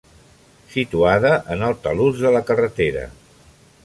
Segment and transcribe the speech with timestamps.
[0.75, 3.05] Situada en el talús de la carretera.